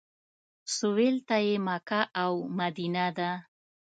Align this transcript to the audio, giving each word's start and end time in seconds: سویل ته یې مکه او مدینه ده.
سویل 0.75 1.17
ته 1.27 1.37
یې 1.47 1.55
مکه 1.67 2.01
او 2.23 2.33
مدینه 2.59 3.05
ده. 3.17 3.31